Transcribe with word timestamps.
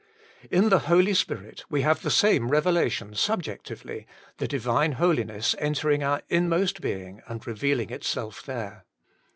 In 0.49 0.69
the 0.69 0.79
Holy 0.89 1.13
Spirit 1.13 1.63
we 1.69 1.83
have 1.83 2.01
the 2.01 2.09
same 2.09 2.49
revelation 2.49 3.13
subjectively, 3.13 4.07
the 4.37 4.47
Divine 4.47 4.93
Holiness 4.93 5.55
entering 5.59 6.03
our 6.03 6.23
inmost 6.27 6.81
being 6.81 7.21
and 7.27 7.45
revealing 7.45 7.91
itself 7.91 8.41
there. 8.41 8.85